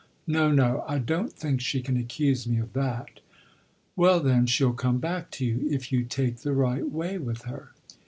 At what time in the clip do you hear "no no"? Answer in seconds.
0.25-0.83